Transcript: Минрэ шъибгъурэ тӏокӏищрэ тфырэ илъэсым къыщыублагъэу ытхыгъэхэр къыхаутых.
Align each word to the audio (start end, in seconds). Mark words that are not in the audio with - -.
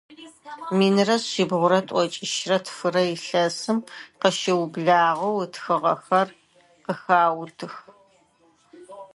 Минрэ 0.77 1.15
шъибгъурэ 1.29 1.79
тӏокӏищрэ 1.87 2.57
тфырэ 2.65 3.03
илъэсым 3.13 3.77
къыщыублагъэу 4.21 5.39
ытхыгъэхэр 5.45 6.27
къыхаутых. 6.83 7.75